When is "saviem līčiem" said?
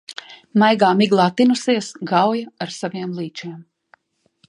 2.79-3.57